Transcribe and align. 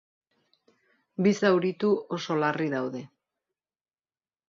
Bi 1.27 1.35
zauritu 1.41 1.93
oso 2.19 2.41
larri 2.45 2.73
daude. 2.77 3.07